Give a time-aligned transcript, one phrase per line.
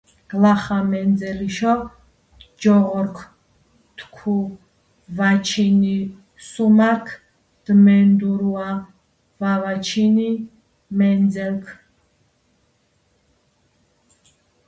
[0.29, 1.73] გლახა მენძელიში
[2.61, 3.15] ჯოღორქ
[3.97, 4.41] თქუუ:
[5.17, 5.99] ვაჩინი-
[6.49, 7.07] სუმარქ
[7.65, 8.69] დმენდურუა,
[9.39, 10.29] ვავაჩინი-
[10.97, 11.65] მენძელქ.